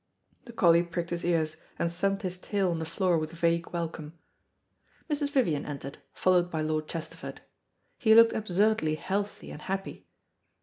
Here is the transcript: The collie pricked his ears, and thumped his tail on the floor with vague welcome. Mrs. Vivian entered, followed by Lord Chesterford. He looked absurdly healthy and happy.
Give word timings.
The 0.45 0.51
collie 0.51 0.81
pricked 0.81 1.11
his 1.11 1.23
ears, 1.23 1.57
and 1.77 1.91
thumped 1.93 2.23
his 2.23 2.37
tail 2.39 2.71
on 2.71 2.79
the 2.79 2.87
floor 2.87 3.19
with 3.19 3.33
vague 3.33 3.69
welcome. 3.69 4.17
Mrs. 5.07 5.29
Vivian 5.31 5.63
entered, 5.63 5.99
followed 6.11 6.49
by 6.49 6.61
Lord 6.61 6.87
Chesterford. 6.87 7.41
He 7.99 8.15
looked 8.15 8.33
absurdly 8.33 8.95
healthy 8.95 9.51
and 9.51 9.61
happy. 9.61 10.07